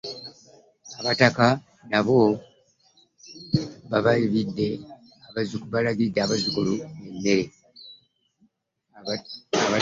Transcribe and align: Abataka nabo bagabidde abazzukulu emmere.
Abataka 0.99 1.47
nabo 1.89 2.17
bagabidde 3.91 4.67
abazzukulu 6.21 6.73
emmere. 7.07 7.45